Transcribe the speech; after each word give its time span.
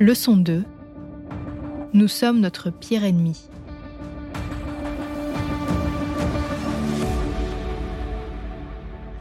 Leçon 0.00 0.36
2. 0.36 0.64
Nous 1.92 2.08
sommes 2.08 2.40
notre 2.40 2.70
pire 2.70 3.04
ennemi. 3.04 3.48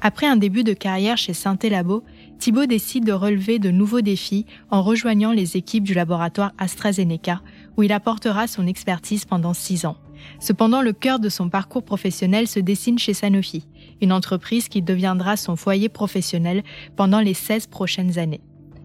Après 0.02 0.26
un 0.26 0.36
début 0.36 0.64
de 0.64 0.74
carrière 0.74 1.16
chez 1.16 1.34
Synthé 1.34 1.70
Labo, 1.70 2.04
Thibault 2.40 2.66
décide 2.66 3.06
de 3.06 3.12
relever 3.12 3.60
de 3.60 3.70
nouveaux 3.70 4.02
défis 4.02 4.48
en 4.72 4.82
rejoignant 4.82 5.32
les 5.32 5.58
équipes 5.58 5.84
du 5.84 5.94
laboratoire 5.94 6.54
AstraZeneca, 6.58 7.44
où 7.78 7.84
il 7.84 7.92
apportera 7.92 8.48
son 8.48 8.66
expertise 8.66 9.26
pendant 9.26 9.54
six 9.54 9.86
ans. 9.86 9.98
Cependant, 10.40 10.82
le 10.82 10.94
cœur 10.94 11.20
de 11.20 11.30
son 11.30 11.50
parcours 11.50 11.84
professionnel 11.84 12.48
se 12.48 12.60
dessine 12.60 12.98
chez 12.98 13.14
Sanofi, 13.14 13.68
une 14.02 14.12
entreprise 14.12 14.70
qui 14.70 14.82
deviendra 14.82 15.38
son 15.38 15.56
foyer 15.56 15.88
professionnel 15.88 16.64
pendant 16.96 17.20
les 17.20 17.36
16 17.36 17.68
prochaines 17.68 18.18
années. 18.18 18.42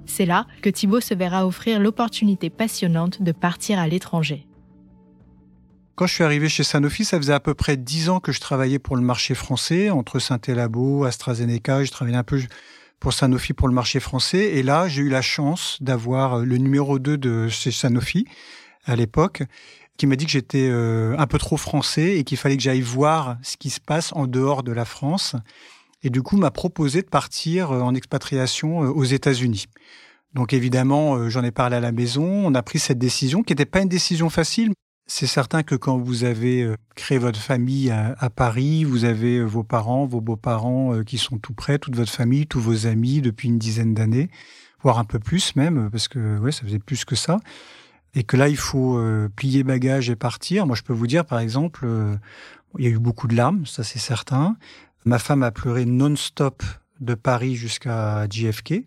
C'est 0.09 0.27
là 0.27 0.47
que 0.63 0.71
Thibault 0.71 1.01
se 1.01 1.15
verra 1.15 1.47
offrir 1.47 1.79
l'opportunité 1.79 2.51
passionnante 2.51 3.23
de 3.23 3.31
partir 3.31 3.79
à 3.79 3.87
l'étranger. 3.87 4.47
Quand 5.95 6.07
je 6.07 6.15
suis 6.15 6.25
arrivé 6.25 6.49
chez 6.49 6.65
Sanofi, 6.65 7.05
ça 7.05 7.19
faisait 7.19 7.33
à 7.33 7.41
peu 7.41 7.55
près 7.55 7.77
dix 7.77 8.09
ans 8.09 8.19
que 8.19 8.33
je 8.33 8.41
travaillais 8.41 8.79
pour 8.79 8.97
le 8.97 9.03
marché 9.03 9.35
français, 9.35 9.91
entre 9.91 10.19
Synthé-Labo, 10.19 11.05
AstraZeneca, 11.05 11.85
je 11.85 11.91
travaillais 11.91 12.17
un 12.17 12.25
peu 12.25 12.41
pour 13.01 13.13
Sanofi 13.13 13.53
pour 13.53 13.69
le 13.69 13.75
marché 13.75 14.01
français. 14.01 14.55
Et 14.55 14.63
là, 14.63 14.89
j'ai 14.89 15.03
eu 15.03 15.09
la 15.09 15.23
chance 15.23 15.77
d'avoir 15.81 16.39
le 16.39 16.57
numéro 16.57 16.99
2 16.99 17.19
de 17.19 17.49
chez 17.49 17.71
Sanofi 17.71 18.27
à 18.87 18.97
l'époque, 18.97 19.43
qui 19.99 20.07
m'a 20.07 20.17
dit 20.17 20.25
que 20.25 20.31
j'étais 20.31 20.69
euh, 20.71 21.17
un 21.19 21.27
peu 21.27 21.39
trop 21.39 21.57
français 21.57 22.17
et 22.17 22.25
qu'il 22.25 22.39
fallait 22.39 22.57
que 22.57 22.63
j'aille 22.63 22.81
voir 22.81 23.37
ce 23.43 23.57
qui 23.57 23.69
se 23.71 23.81
passe 23.81 24.13
en 24.15 24.27
dehors 24.27 24.63
de 24.63 24.73
la 24.73 24.85
France. 24.85 25.37
Et 26.03 26.11
du 26.11 26.23
coup, 26.23 26.37
m'a 26.37 26.51
proposé 26.51 27.03
de 27.03 27.09
partir 27.09 27.73
euh, 27.73 27.81
en 27.81 27.95
expatriation 27.95 28.85
euh, 28.85 28.89
aux 28.89 29.05
États-Unis. 29.05 29.67
Donc 30.35 30.53
évidemment, 30.53 31.31
j'en 31.31 31.43
ai 31.43 31.51
parlé 31.51 31.77
à 31.77 31.81
la 31.81 31.91
maison, 31.91 32.27
on 32.27 32.55
a 32.55 32.63
pris 32.63 32.79
cette 32.79 32.99
décision 32.99 33.43
qui 33.43 33.53
n'était 33.53 33.65
pas 33.65 33.81
une 33.81 33.89
décision 33.89 34.29
facile. 34.29 34.73
C'est 35.07 35.27
certain 35.27 35.63
que 35.63 35.75
quand 35.75 35.97
vous 35.97 36.25
avez 36.25 36.71
créé 36.95 37.17
votre 37.17 37.41
famille 37.41 37.91
à, 37.91 38.29
Paris, 38.29 38.85
vous 38.85 39.07
avez 39.07 39.43
vos 39.43 39.65
parents, 39.65 40.05
vos 40.05 40.21
beaux-parents 40.21 41.03
qui 41.03 41.17
sont 41.17 41.39
tout 41.39 41.55
près, 41.55 41.79
toute 41.79 41.97
votre 41.97 42.13
famille, 42.13 42.47
tous 42.47 42.61
vos 42.61 42.87
amis 42.87 43.23
depuis 43.23 43.49
une 43.49 43.59
dizaine 43.59 43.95
d'années, 43.95 44.29
voire 44.83 44.99
un 44.99 45.05
peu 45.05 45.19
plus 45.19 45.57
même, 45.57 45.89
parce 45.91 46.09
que 46.09 46.39
ouais, 46.41 46.53
ça 46.53 46.61
faisait 46.61 46.79
plus 46.79 47.07
que 47.07 47.17
ça 47.17 47.39
et 48.15 48.25
que 48.25 48.37
là, 48.37 48.49
il 48.49 48.57
faut 48.57 48.99
euh, 48.99 49.29
plier 49.35 49.63
bagage 49.63 50.11
et 50.11 50.17
partir. 50.17 50.67
Moi, 50.67 50.77
je 50.77 50.83
peux 50.83 50.93
vous 50.93 51.07
dire, 51.07 51.25
par 51.25 51.39
exemple, 51.39 51.83
euh, 51.85 52.17
il 52.79 52.85
y 52.85 52.89
a 52.89 52.91
eu 52.91 52.99
beaucoup 52.99 53.29
de 53.29 53.37
larmes, 53.37 53.67
ça 53.67 53.85
c'est 53.85 53.99
certain. 53.99 54.57
Ma 55.05 55.19
femme 55.19 55.43
a 55.43 55.51
pleuré 55.51 55.85
non-stop 55.85 56.63
de 57.01 57.15
Paris 57.15 57.55
jusqu'à 57.55 58.27
JFK. 58.29 58.85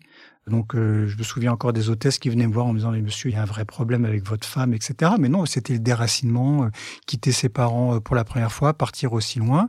Donc, 0.48 0.74
euh, 0.74 1.06
je 1.06 1.16
me 1.16 1.22
souviens 1.22 1.52
encore 1.52 1.72
des 1.72 1.88
hôtesses 1.88 2.18
qui 2.18 2.28
venaient 2.28 2.46
me 2.46 2.52
voir 2.52 2.66
en 2.66 2.72
me 2.72 2.78
disant, 2.78 2.90
monsieur, 2.92 3.30
il 3.30 3.34
y 3.34 3.36
a 3.36 3.42
un 3.42 3.46
vrai 3.46 3.64
problème 3.64 4.04
avec 4.04 4.26
votre 4.26 4.46
femme, 4.46 4.74
etc. 4.74 5.12
Mais 5.18 5.28
non, 5.28 5.46
c'était 5.46 5.72
le 5.72 5.78
déracinement, 5.78 6.68
quitter 7.06 7.32
ses 7.32 7.48
parents 7.48 8.00
pour 8.00 8.16
la 8.16 8.24
première 8.24 8.52
fois, 8.52 8.74
partir 8.74 9.12
aussi 9.12 9.38
loin. 9.38 9.68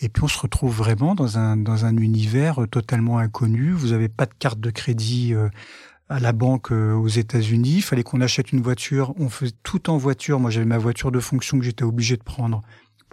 Et 0.00 0.08
puis 0.08 0.24
on 0.24 0.28
se 0.28 0.38
retrouve 0.38 0.74
vraiment 0.74 1.14
dans 1.14 1.38
un, 1.38 1.56
dans 1.56 1.84
un 1.84 1.96
univers 1.96 2.66
totalement 2.70 3.18
inconnu. 3.18 3.70
Vous 3.72 3.88
n'avez 3.88 4.08
pas 4.08 4.26
de 4.26 4.34
carte 4.38 4.58
de 4.58 4.70
crédit 4.70 5.34
à 6.08 6.20
la 6.20 6.32
banque 6.32 6.70
euh, 6.70 6.92
aux 6.94 7.08
États-Unis. 7.08 7.76
Il 7.76 7.82
fallait 7.82 8.02
qu'on 8.02 8.20
achète 8.20 8.52
une 8.52 8.60
voiture. 8.60 9.14
On 9.18 9.28
faisait 9.28 9.54
tout 9.62 9.90
en 9.90 9.96
voiture. 9.96 10.38
Moi, 10.38 10.50
j'avais 10.50 10.66
ma 10.66 10.78
voiture 10.78 11.10
de 11.10 11.20
fonction 11.20 11.58
que 11.58 11.64
j'étais 11.64 11.84
obligé 11.84 12.16
de 12.16 12.22
prendre 12.22 12.62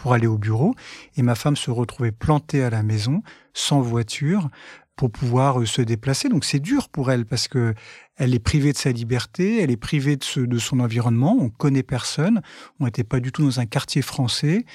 pour 0.01 0.13
aller 0.13 0.25
au 0.25 0.39
bureau. 0.39 0.73
Et 1.15 1.21
ma 1.21 1.35
femme 1.35 1.55
se 1.55 1.69
retrouvait 1.69 2.11
plantée 2.11 2.63
à 2.63 2.71
la 2.71 2.81
maison, 2.81 3.21
sans 3.53 3.81
voiture, 3.81 4.49
pour 4.95 5.11
pouvoir 5.11 5.61
euh, 5.61 5.65
se 5.65 5.83
déplacer. 5.83 6.27
Donc 6.27 6.43
c'est 6.43 6.59
dur 6.59 6.89
pour 6.89 7.11
elle 7.11 7.25
parce 7.25 7.47
que 7.47 7.75
elle 8.17 8.33
est 8.33 8.39
privée 8.39 8.71
de 8.71 8.77
sa 8.77 8.91
liberté, 8.91 9.61
elle 9.61 9.71
est 9.71 9.77
privée 9.77 10.15
de, 10.15 10.45
de 10.45 10.57
son 10.57 10.79
environnement. 10.79 11.37
On 11.39 11.49
connaît 11.49 11.83
personne. 11.83 12.41
On 12.79 12.85
n'était 12.85 13.03
pas 13.03 13.19
du 13.19 13.31
tout 13.31 13.43
dans 13.43 13.59
un 13.59 13.67
quartier 13.67 14.01
français. 14.01 14.65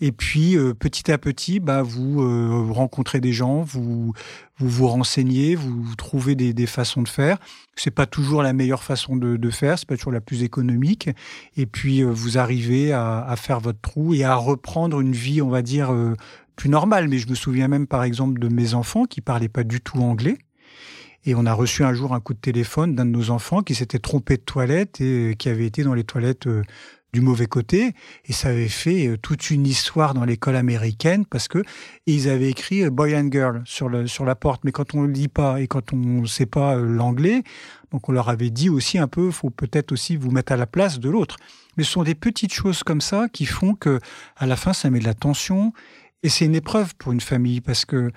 Et 0.00 0.10
puis 0.10 0.56
euh, 0.56 0.74
petit 0.74 1.12
à 1.12 1.18
petit, 1.18 1.60
bah, 1.60 1.82
vous, 1.82 2.20
euh, 2.20 2.66
rencontrez 2.70 3.20
des 3.20 3.32
gens, 3.32 3.62
vous 3.62 4.12
vous, 4.58 4.68
vous 4.68 4.88
renseignez, 4.88 5.54
vous, 5.54 5.94
trouvez 5.96 6.34
des, 6.34 6.52
des, 6.52 6.66
façons 6.66 7.02
de 7.02 7.08
faire. 7.08 7.38
C'est 7.76 7.92
pas 7.92 8.06
toujours 8.06 8.42
la 8.42 8.52
meilleure 8.52 8.82
façon 8.82 9.16
de, 9.16 9.36
de 9.36 9.50
faire, 9.50 9.78
c'est 9.78 9.88
pas 9.88 9.96
toujours 9.96 10.12
la 10.12 10.20
plus 10.20 10.42
économique. 10.42 11.10
Et 11.56 11.66
puis 11.66 12.02
euh, 12.02 12.10
vous 12.10 12.38
arrivez 12.38 12.92
à, 12.92 13.24
à, 13.24 13.36
faire 13.36 13.60
votre 13.60 13.80
trou 13.80 14.14
et 14.14 14.24
à 14.24 14.34
reprendre 14.34 15.00
une 15.00 15.12
vie, 15.12 15.40
on 15.40 15.48
va 15.48 15.62
dire 15.62 15.94
plus 16.56 16.68
normale. 16.68 17.08
Mais 17.08 17.18
je 17.18 17.28
me 17.28 17.34
souviens 17.36 17.68
même 17.68 17.86
par 17.86 18.02
exemple 18.02 18.40
de 18.40 18.48
mes 18.48 18.74
enfants 18.74 19.04
qui 19.04 19.20
parlaient 19.20 19.48
pas 19.48 19.64
du 19.64 19.80
tout 19.80 19.98
anglais. 19.98 20.38
Et 21.26 21.34
on 21.34 21.46
a 21.46 21.54
reçu 21.54 21.84
un 21.84 21.94
jour 21.94 22.12
un 22.12 22.20
coup 22.20 22.34
de 22.34 22.38
téléphone 22.40 22.94
d'un 22.94 23.06
de 23.06 23.10
nos 23.10 23.30
enfants 23.30 23.62
qui 23.62 23.74
s'était 23.74 23.98
trompé 23.98 24.36
de 24.36 24.42
toilette 24.42 25.00
et 25.00 25.36
qui 25.38 25.48
avait 25.48 25.64
été 25.64 25.82
dans 25.82 25.94
les 25.94 26.04
toilettes 26.04 26.46
du 27.14 27.20
mauvais 27.20 27.46
côté. 27.46 27.92
Et 28.26 28.32
ça 28.32 28.48
avait 28.48 28.68
fait 28.68 29.06
euh, 29.06 29.16
toute 29.16 29.50
une 29.50 29.66
histoire 29.66 30.14
dans 30.14 30.24
l'école 30.24 30.56
américaine 30.56 31.24
parce 31.24 31.46
que 31.46 31.62
ils 32.06 32.28
avaient 32.28 32.50
écrit 32.50 32.82
euh, 32.82 32.90
boy 32.90 33.16
and 33.16 33.28
girl 33.30 33.62
sur 33.64 33.88
le 33.88 34.08
sur 34.08 34.24
la 34.24 34.34
porte. 34.34 34.64
Mais 34.64 34.72
quand 34.72 34.94
on 34.94 35.02
ne 35.02 35.12
lit 35.12 35.28
pas 35.28 35.60
et 35.60 35.68
quand 35.68 35.92
on 35.92 35.96
ne 35.96 36.26
sait 36.26 36.44
pas 36.44 36.76
euh, 36.76 36.84
l'anglais 36.84 37.42
donc 37.92 38.08
on 38.08 38.12
leur 38.12 38.28
avait 38.28 38.50
dit 38.50 38.68
aussi 38.68 38.98
un 38.98 39.06
peu 39.06 39.30
faut 39.30 39.50
peut-être 39.50 39.92
aussi 39.92 40.16
vous 40.16 40.32
mettre 40.32 40.52
à 40.52 40.56
la 40.56 40.66
place 40.66 40.98
de 40.98 41.08
l'autre. 41.08 41.36
Mais 41.76 41.84
ce 41.84 41.92
sont 41.92 42.02
des 42.02 42.16
petites 42.16 42.52
choses 42.52 42.82
comme 42.82 43.00
ça 43.00 43.28
qui 43.32 43.46
font 43.46 43.74
que 43.74 44.00
à 44.36 44.46
la 44.46 44.56
fin 44.56 44.72
ça 44.72 44.90
met 44.90 44.98
de 44.98 45.04
la 45.04 45.14
tension. 45.14 45.72
Et 46.24 46.28
c'est 46.28 46.46
une 46.46 46.56
épreuve 46.56 46.96
pour 46.96 47.12
une 47.12 47.20
famille 47.20 47.60
parce 47.60 47.84
que 47.84 48.10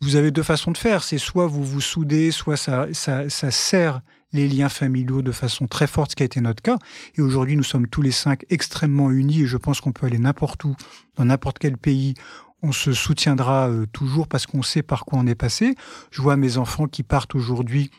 vous 0.00 0.16
avez 0.16 0.30
deux 0.30 0.42
façons 0.42 0.70
de 0.70 0.78
faire. 0.78 1.02
C'est 1.02 1.18
soit 1.18 1.46
vous 1.46 1.62
vous 1.62 1.82
soudez 1.82 2.30
soit 2.30 2.56
ça 2.56 2.86
ça, 2.92 3.28
ça 3.28 3.50
sert 3.50 4.00
les 4.32 4.48
liens 4.48 4.68
familiaux 4.68 5.22
de 5.22 5.32
façon 5.32 5.66
très 5.66 5.86
forte, 5.86 6.12
ce 6.12 6.16
qui 6.16 6.22
a 6.22 6.26
été 6.26 6.40
notre 6.40 6.62
cas. 6.62 6.78
Et 7.16 7.22
aujourd'hui, 7.22 7.56
nous 7.56 7.62
sommes 7.62 7.88
tous 7.88 8.02
les 8.02 8.12
cinq 8.12 8.44
extrêmement 8.50 9.10
unis 9.10 9.42
et 9.42 9.46
je 9.46 9.56
pense 9.56 9.80
qu'on 9.80 9.92
peut 9.92 10.06
aller 10.06 10.18
n'importe 10.18 10.64
où, 10.64 10.76
dans 11.16 11.24
n'importe 11.24 11.58
quel 11.58 11.76
pays. 11.76 12.14
On 12.62 12.72
se 12.72 12.92
soutiendra 12.92 13.68
euh, 13.68 13.86
toujours 13.92 14.28
parce 14.28 14.46
qu'on 14.46 14.62
sait 14.62 14.82
par 14.82 15.04
quoi 15.04 15.18
on 15.18 15.26
est 15.26 15.34
passé. 15.34 15.74
Je 16.10 16.20
vois 16.20 16.36
mes 16.36 16.58
enfants 16.58 16.86
qui 16.86 17.02
partent 17.02 17.34
aujourd'hui 17.34 17.90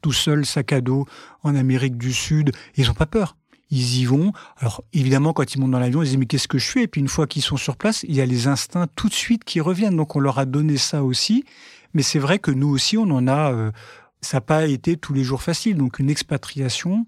tout 0.00 0.12
seuls, 0.12 0.46
sac 0.46 0.72
à 0.72 0.80
dos, 0.80 1.06
en 1.42 1.54
Amérique 1.54 1.98
du 1.98 2.12
Sud. 2.12 2.52
Ils 2.76 2.86
n'ont 2.86 2.94
pas 2.94 3.06
peur 3.06 3.36
ils 3.70 4.00
y 4.00 4.04
vont. 4.04 4.32
Alors 4.58 4.82
évidemment, 4.92 5.32
quand 5.32 5.54
ils 5.54 5.60
montent 5.60 5.70
dans 5.70 5.78
l'avion, 5.78 6.02
ils 6.02 6.06
disent 6.06 6.16
mais 6.16 6.26
qu'est-ce 6.26 6.48
que 6.48 6.58
je 6.58 6.66
fais? 6.66 6.82
Et 6.82 6.88
puis 6.88 7.00
une 7.00 7.08
fois 7.08 7.26
qu'ils 7.26 7.42
sont 7.42 7.56
sur 7.56 7.76
place, 7.76 8.04
il 8.08 8.14
y 8.14 8.20
a 8.20 8.26
les 8.26 8.48
instincts 8.48 8.88
tout 8.96 9.08
de 9.08 9.14
suite 9.14 9.44
qui 9.44 9.60
reviennent. 9.60 9.96
Donc 9.96 10.16
on 10.16 10.20
leur 10.20 10.38
a 10.38 10.44
donné 10.44 10.76
ça 10.76 11.04
aussi. 11.04 11.44
Mais 11.94 12.02
c'est 12.02 12.18
vrai 12.18 12.38
que 12.38 12.50
nous 12.50 12.68
aussi, 12.68 12.96
on 12.98 13.10
en 13.10 13.26
a 13.26 13.52
euh, 13.52 13.72
ça 14.20 14.38
n'a 14.38 14.40
pas 14.42 14.66
été 14.66 14.96
tous 14.96 15.14
les 15.14 15.24
jours 15.24 15.42
facile. 15.42 15.76
Donc 15.76 15.98
une 15.98 16.10
expatriation, 16.10 17.06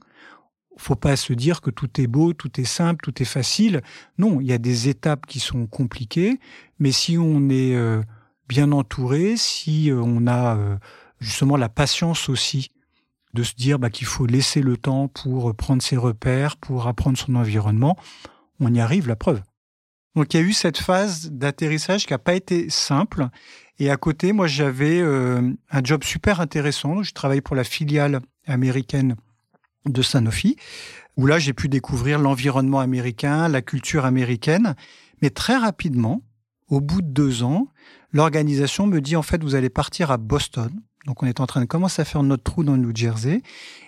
faut 0.77 0.97
pas 0.97 1.17
se 1.17 1.33
dire 1.33 1.61
que 1.61 1.71
tout 1.71 2.01
est 2.01 2.07
beau, 2.07 2.33
tout 2.33 2.61
est 2.61 2.65
simple, 2.65 3.03
tout 3.03 3.23
est 3.23 3.27
facile. 3.27 3.83
Non, 4.19 4.41
il 4.41 4.47
y 4.47 4.53
a 4.53 4.59
des 4.59 4.89
étapes 4.89 5.27
qui 5.27 5.41
sont 5.41 5.67
compliquées, 5.67 6.39
mais 6.79 6.93
si 6.93 7.19
on 7.19 7.49
est 7.49 7.75
euh, 7.75 8.03
bien 8.49 8.73
entouré, 8.73 9.37
si 9.37 9.91
euh, 9.91 10.01
on 10.03 10.27
a 10.27 10.57
euh, 10.57 10.77
justement 11.21 11.57
la 11.57 11.69
patience 11.69 12.29
aussi 12.29 12.71
de 13.35 13.43
se 13.43 13.55
dire 13.55 13.79
bah, 13.79 13.91
qu'il 13.91 14.07
faut 14.07 14.27
laisser 14.27 14.61
le 14.61 14.77
temps 14.77 15.09
pour 15.09 15.55
prendre 15.55 15.83
ses 15.83 15.97
repères, 15.97 16.57
pour 16.57 16.87
apprendre 16.87 17.17
son 17.17 17.35
environnement, 17.35 17.97
on 18.61 18.73
y 18.75 18.81
arrive, 18.81 19.09
la 19.09 19.17
preuve. 19.17 19.43
Donc 20.15 20.35
il 20.35 20.41
y 20.41 20.43
a 20.43 20.47
eu 20.47 20.53
cette 20.53 20.77
phase 20.77 21.31
d'atterrissage 21.31 22.07
qui 22.07 22.13
n'a 22.13 22.19
pas 22.19 22.35
été 22.35 22.69
simple 22.69 23.29
et 23.83 23.91
à 23.91 23.97
côté, 23.97 24.33
moi, 24.33 24.47
j'avais 24.47 25.01
euh, 25.01 25.43
un 25.73 25.81
job 25.83 26.05
super 26.05 26.41
intéressant. 26.41 27.03
Je 27.03 27.11
travaillais 27.11 27.41
pour 27.41 27.57
la 27.57 27.65
filiale 27.65 28.21
américaine 28.47 29.17
de 29.87 30.03
Sanofi, 30.03 30.55
où 31.17 31.27
là, 31.27 31.41
j'ai 31.41 31.53
pu 31.53 31.69
découvrir 31.69 32.21
l'environnement 32.21 32.79
américain, 32.79 33.49
la 33.49 33.61
culture 33.61 34.05
américaine. 34.05 34.77
Mais 35.21 35.31
très 35.31 35.57
rapidement, 35.57 36.23
au 36.69 36.81
bout 36.81 37.03
de 37.03 37.09
deux 37.09 37.43
ans, 37.43 37.67
l'organisation 38.13 38.87
me 38.87 39.01
dit, 39.01 39.17
en 39.17 39.23
fait, 39.23 39.43
vous 39.43 39.57
allez 39.57 39.69
partir 39.69 40.13
à 40.13 40.17
Boston. 40.17 40.71
Donc, 41.07 41.25
on 41.25 41.27
est 41.27 41.41
en 41.41 41.47
train 41.49 41.61
de 41.61 41.67
commencer 41.67 42.03
à 42.03 42.05
faire 42.05 42.23
notre 42.23 42.45
trou 42.45 42.63
dans 42.63 42.77
le 42.77 42.83
New 42.83 42.95
Jersey. 42.95 43.43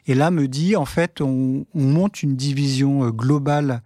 Et 0.08 0.16
là, 0.16 0.32
me 0.32 0.48
dit, 0.48 0.74
en 0.74 0.86
fait, 0.86 1.20
on, 1.20 1.66
on 1.72 1.84
monte 1.84 2.24
une 2.24 2.34
division 2.34 3.04
euh, 3.04 3.10
globale 3.12 3.80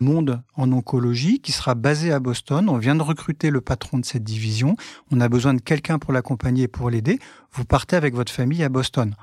monde 0.00 0.42
en 0.56 0.72
oncologie 0.72 1.40
qui 1.40 1.52
sera 1.52 1.74
basé 1.74 2.12
à 2.12 2.20
Boston. 2.20 2.68
On 2.68 2.78
vient 2.78 2.94
de 2.94 3.02
recruter 3.02 3.50
le 3.50 3.60
patron 3.60 3.98
de 3.98 4.04
cette 4.04 4.24
division. 4.24 4.76
On 5.10 5.20
a 5.20 5.28
besoin 5.28 5.54
de 5.54 5.60
quelqu'un 5.60 5.98
pour 5.98 6.12
l'accompagner 6.12 6.64
et 6.64 6.68
pour 6.68 6.90
l'aider. 6.90 7.18
Vous 7.52 7.64
partez 7.64 7.96
avec 7.96 8.14
votre 8.14 8.32
famille 8.32 8.62
à 8.62 8.68
Boston. 8.68 9.14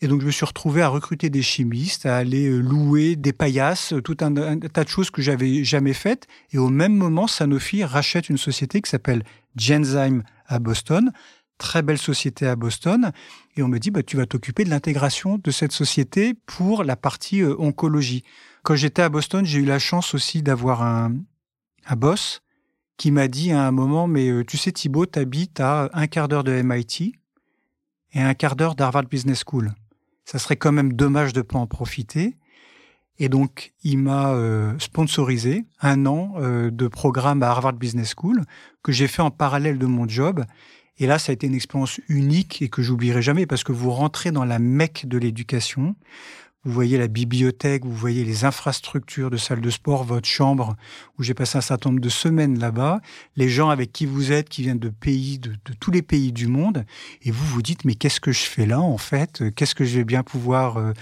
Et 0.00 0.06
donc, 0.06 0.20
je 0.20 0.26
me 0.26 0.30
suis 0.30 0.46
retrouvé 0.46 0.80
à 0.82 0.88
recruter 0.88 1.28
des 1.28 1.42
chimistes, 1.42 2.06
à 2.06 2.16
aller 2.16 2.46
euh, 2.46 2.60
louer 2.60 3.16
des 3.16 3.32
paillasses, 3.32 3.94
tout 4.04 4.16
un, 4.20 4.58
tas 4.58 4.84
de 4.84 4.88
choses 4.88 5.10
que 5.10 5.22
j'avais 5.22 5.64
jamais 5.64 5.92
faites. 5.92 6.28
Et 6.52 6.58
au 6.58 6.68
même 6.68 6.94
moment, 6.94 7.26
Sanofi 7.26 7.82
rachète 7.82 8.28
une 8.28 8.38
société 8.38 8.80
qui 8.80 8.88
s'appelle 8.88 9.24
Genzyme 9.56 10.22
à 10.46 10.60
Boston. 10.60 11.10
Très 11.58 11.82
belle 11.82 11.98
société 11.98 12.46
à 12.46 12.54
Boston. 12.54 13.10
Et 13.56 13.62
on 13.64 13.68
me 13.68 13.78
dit, 13.78 13.90
bah, 13.90 14.04
tu 14.04 14.16
vas 14.16 14.26
t'occuper 14.26 14.62
de 14.62 14.70
l'intégration 14.70 15.36
de 15.42 15.50
cette 15.50 15.72
société 15.72 16.34
pour 16.46 16.84
la 16.84 16.94
partie 16.94 17.42
euh, 17.42 17.56
oncologie. 17.58 18.22
Quand 18.68 18.76
j'étais 18.76 19.00
à 19.00 19.08
Boston, 19.08 19.46
j'ai 19.46 19.60
eu 19.60 19.64
la 19.64 19.78
chance 19.78 20.12
aussi 20.12 20.42
d'avoir 20.42 20.82
un, 20.82 21.14
boss 21.96 22.42
qui 22.98 23.10
m'a 23.10 23.26
dit 23.26 23.50
à 23.50 23.66
un 23.66 23.70
moment, 23.70 24.06
mais 24.06 24.28
euh, 24.28 24.44
tu 24.44 24.58
sais 24.58 24.72
Thibault, 24.72 25.06
t'habites 25.06 25.58
à 25.58 25.88
un 25.94 26.06
quart 26.06 26.28
d'heure 26.28 26.44
de 26.44 26.52
MIT 26.52 27.14
et 28.12 28.20
un 28.20 28.34
quart 28.34 28.56
d'heure 28.56 28.74
d'Harvard 28.74 29.04
Business 29.04 29.42
School. 29.42 29.72
ça 30.26 30.38
serait 30.38 30.56
quand 30.56 30.70
même 30.70 30.92
dommage 30.92 31.32
de 31.32 31.40
pas 31.40 31.58
en 31.58 31.66
profiter. 31.66 32.36
Et 33.18 33.30
donc, 33.30 33.72
il 33.84 33.96
m'a 33.96 34.34
euh, 34.34 34.78
sponsorisé 34.78 35.64
un 35.80 36.04
an 36.04 36.34
euh, 36.36 36.70
de 36.70 36.88
programme 36.88 37.42
à 37.42 37.48
Harvard 37.48 37.72
Business 37.72 38.14
School 38.14 38.42
que 38.82 38.92
j'ai 38.92 39.08
fait 39.08 39.22
en 39.22 39.30
parallèle 39.30 39.78
de 39.78 39.86
mon 39.86 40.06
job. 40.06 40.44
Et 40.98 41.06
là, 41.06 41.18
ça 41.18 41.30
a 41.30 41.32
été 41.32 41.46
une 41.46 41.54
expérience 41.54 42.02
unique 42.08 42.60
et 42.60 42.68
que 42.68 42.82
j'oublierai 42.82 43.22
jamais 43.22 43.46
parce 43.46 43.64
que 43.64 43.72
vous 43.72 43.92
rentrez 43.92 44.30
dans 44.30 44.44
la 44.44 44.58
mecque 44.58 45.06
de 45.06 45.16
l'éducation. 45.16 45.96
Vous 46.68 46.74
voyez 46.74 46.98
la 46.98 47.08
bibliothèque, 47.08 47.86
vous 47.86 47.94
voyez 47.94 48.24
les 48.24 48.44
infrastructures 48.44 49.30
de 49.30 49.38
salle 49.38 49.62
de 49.62 49.70
sport, 49.70 50.04
votre 50.04 50.28
chambre, 50.28 50.76
où 51.18 51.22
j'ai 51.22 51.32
passé 51.32 51.56
un 51.56 51.62
certain 51.62 51.88
nombre 51.88 52.02
de 52.02 52.10
semaines 52.10 52.58
là-bas, 52.58 53.00
les 53.36 53.48
gens 53.48 53.70
avec 53.70 53.90
qui 53.90 54.04
vous 54.04 54.32
êtes, 54.32 54.50
qui 54.50 54.64
viennent 54.64 54.78
de 54.78 54.90
pays, 54.90 55.38
de, 55.38 55.54
tous 55.80 55.90
les 55.90 56.02
pays 56.02 56.30
du 56.30 56.46
monde, 56.46 56.84
et 57.22 57.30
vous 57.30 57.46
vous 57.46 57.62
dites, 57.62 57.86
mais 57.86 57.94
qu'est-ce 57.94 58.20
que 58.20 58.32
je 58.32 58.42
fais 58.42 58.66
là, 58.66 58.80
en 58.80 58.98
fait? 58.98 59.42
Qu'est-ce 59.56 59.74
que 59.74 59.86
je 59.86 59.96
vais 59.96 60.04
bien 60.04 60.22
pouvoir 60.22 60.76
euh, 60.76 60.92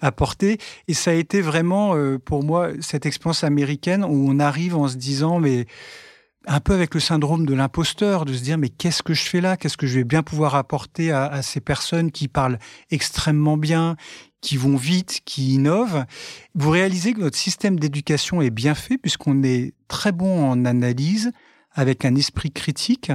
apporter? 0.00 0.58
Et 0.86 0.94
ça 0.94 1.10
a 1.10 1.14
été 1.14 1.40
vraiment, 1.40 1.96
euh, 1.96 2.20
pour 2.20 2.44
moi, 2.44 2.68
cette 2.78 3.04
expérience 3.04 3.42
américaine 3.42 4.04
où 4.04 4.30
on 4.30 4.38
arrive 4.38 4.76
en 4.76 4.86
se 4.86 4.94
disant, 4.94 5.40
mais 5.40 5.66
un 6.46 6.60
peu 6.60 6.72
avec 6.72 6.94
le 6.94 7.00
syndrome 7.00 7.44
de 7.44 7.54
l'imposteur, 7.54 8.24
de 8.24 8.32
se 8.32 8.42
dire 8.42 8.56
mais 8.56 8.68
qu'est-ce 8.68 9.02
que 9.02 9.14
je 9.14 9.24
fais 9.24 9.40
là? 9.40 9.56
Qu'est-ce 9.56 9.76
que 9.76 9.86
je 9.86 9.96
vais 9.96 10.04
bien 10.04 10.22
pouvoir 10.22 10.54
apporter 10.54 11.10
à, 11.10 11.42
ces 11.42 11.60
personnes 11.60 12.12
qui 12.12 12.28
parlent 12.28 12.58
extrêmement 12.90 13.56
bien, 13.56 13.96
qui 14.40 14.56
vont 14.56 14.76
vite, 14.76 15.20
qui 15.24 15.54
innovent 15.54 16.04
Vous 16.54 16.70
réalisez 16.70 17.12
que 17.12 17.20
notre 17.20 17.36
système 17.36 17.78
d'éducation 17.78 18.42
est 18.42 18.50
bien 18.50 18.74
fait 18.74 18.98
puisqu'on 18.98 19.42
est 19.42 19.72
très 19.88 20.12
bon 20.12 20.50
en 20.50 20.64
analyse, 20.64 21.32
avec 21.72 22.04
un 22.04 22.14
esprit 22.14 22.50
critique, 22.50 23.12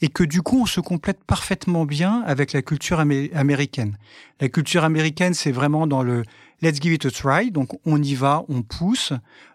et 0.00 0.08
que 0.08 0.24
du 0.24 0.42
coup 0.42 0.60
on 0.62 0.66
se 0.66 0.80
complète 0.80 1.24
parfaitement 1.24 1.86
bien 1.86 2.22
avec 2.26 2.52
la 2.52 2.62
culture 2.62 3.00
américaine. 3.00 3.96
La 4.40 4.48
culture 4.48 4.84
américaine, 4.84 5.34
c'est 5.34 5.52
vraiment 5.52 5.86
dans 5.86 6.02
le 6.02 6.22
let's 6.60 6.80
give 6.80 6.92
it 6.92 7.06
a 7.06 7.10
try, 7.10 7.50
donc 7.50 7.70
on 7.86 8.02
y 8.02 8.14
va, 8.14 8.44
on 8.48 8.62
pousse, 8.62 9.12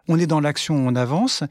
on 0.07 0.19
est 0.19 0.27
dans 0.27 0.39
l'action, 0.39 0.75
on 0.75 0.95
avance. 0.95 1.43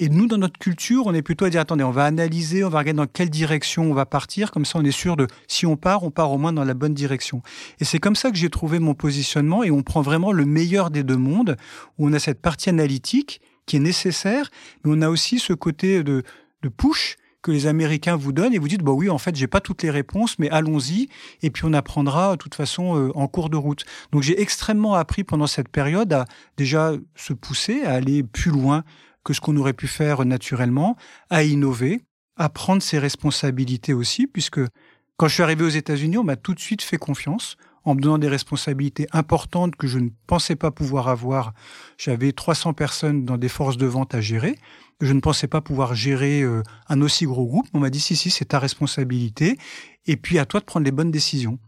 Et 0.00 0.08
nous, 0.08 0.28
dans 0.28 0.38
notre 0.38 0.58
culture, 0.58 1.06
on 1.06 1.14
est 1.14 1.22
plutôt 1.22 1.44
à 1.44 1.50
dire, 1.50 1.60
attendez, 1.60 1.82
on 1.82 1.90
va 1.90 2.04
analyser, 2.04 2.62
on 2.62 2.68
va 2.68 2.78
regarder 2.78 2.98
dans 2.98 3.06
quelle 3.08 3.30
direction 3.30 3.90
on 3.90 3.94
va 3.94 4.06
partir, 4.06 4.52
comme 4.52 4.64
ça 4.64 4.78
on 4.78 4.84
est 4.84 4.92
sûr 4.92 5.16
de, 5.16 5.26
si 5.48 5.66
on 5.66 5.76
part, 5.76 6.04
on 6.04 6.12
part 6.12 6.30
au 6.30 6.38
moins 6.38 6.52
dans 6.52 6.62
la 6.62 6.74
bonne 6.74 6.94
direction. 6.94 7.42
Et 7.80 7.84
c'est 7.84 7.98
comme 7.98 8.14
ça 8.14 8.30
que 8.30 8.36
j'ai 8.36 8.48
trouvé 8.48 8.78
mon 8.78 8.94
positionnement, 8.94 9.64
et 9.64 9.72
on 9.72 9.82
prend 9.82 10.00
vraiment 10.00 10.30
le 10.30 10.44
meilleur 10.44 10.90
des 10.90 11.02
deux 11.02 11.16
mondes, 11.16 11.56
où 11.98 12.06
on 12.06 12.12
a 12.12 12.20
cette 12.20 12.40
partie 12.40 12.68
analytique 12.68 13.40
qui 13.66 13.76
est 13.76 13.80
nécessaire, 13.80 14.50
mais 14.84 14.92
on 14.94 15.02
a 15.02 15.08
aussi 15.08 15.40
ce 15.40 15.52
côté 15.52 16.04
de, 16.04 16.22
push 16.76 17.16
que 17.42 17.50
les 17.50 17.66
Américains 17.66 18.14
vous 18.14 18.32
donnent, 18.32 18.54
et 18.54 18.58
vous 18.58 18.68
dites, 18.68 18.84
bah 18.84 18.92
oui, 18.92 19.10
en 19.10 19.18
fait, 19.18 19.34
j'ai 19.34 19.48
pas 19.48 19.60
toutes 19.60 19.82
les 19.82 19.90
réponses, 19.90 20.38
mais 20.38 20.48
allons-y, 20.50 21.08
et 21.42 21.50
puis 21.50 21.64
on 21.64 21.72
apprendra 21.72 22.32
de 22.32 22.36
toute 22.36 22.54
façon 22.54 22.96
euh, 22.96 23.10
en 23.16 23.26
cours 23.26 23.50
de 23.50 23.56
route. 23.56 23.84
Donc 24.12 24.22
j'ai 24.22 24.40
extrêmement 24.40 24.94
appris 24.94 25.24
pendant 25.24 25.48
cette 25.48 25.68
période 25.68 26.12
à 26.12 26.24
déjà 26.56 26.92
se 27.16 27.32
pousser, 27.32 27.82
à 27.82 27.94
aller 27.94 28.22
plus 28.22 28.52
loin 28.52 28.84
que 29.24 29.32
ce 29.32 29.40
qu'on 29.40 29.56
aurait 29.56 29.72
pu 29.72 29.86
faire 29.86 30.24
naturellement, 30.24 30.96
à 31.30 31.44
innover, 31.44 32.00
à 32.36 32.48
prendre 32.48 32.82
ses 32.82 32.98
responsabilités 32.98 33.92
aussi, 33.92 34.26
puisque 34.26 34.60
quand 35.16 35.28
je 35.28 35.34
suis 35.34 35.42
arrivé 35.42 35.64
aux 35.64 35.68
États-Unis, 35.68 36.18
on 36.18 36.24
m'a 36.24 36.36
tout 36.36 36.54
de 36.54 36.60
suite 36.60 36.82
fait 36.82 36.96
confiance 36.96 37.56
en 37.84 37.94
me 37.94 38.00
donnant 38.00 38.18
des 38.18 38.28
responsabilités 38.28 39.06
importantes 39.12 39.74
que 39.74 39.86
je 39.86 39.98
ne 39.98 40.10
pensais 40.26 40.56
pas 40.56 40.70
pouvoir 40.70 41.08
avoir. 41.08 41.54
J'avais 41.96 42.32
300 42.32 42.74
personnes 42.74 43.24
dans 43.24 43.38
des 43.38 43.48
forces 43.48 43.76
de 43.76 43.86
vente 43.86 44.14
à 44.14 44.20
gérer. 44.20 44.58
Je 45.00 45.12
ne 45.12 45.20
pensais 45.20 45.48
pas 45.48 45.60
pouvoir 45.60 45.94
gérer 45.94 46.42
euh, 46.42 46.62
un 46.88 47.00
aussi 47.00 47.24
gros 47.24 47.46
groupe. 47.46 47.66
On 47.72 47.80
m'a 47.80 47.90
dit 47.90 48.00
si, 48.00 48.14
si, 48.14 48.30
c'est 48.30 48.46
ta 48.46 48.58
responsabilité. 48.58 49.58
Et 50.06 50.16
puis 50.16 50.38
à 50.38 50.44
toi 50.44 50.60
de 50.60 50.66
prendre 50.66 50.84
les 50.84 50.92
bonnes 50.92 51.10
décisions. 51.10 51.58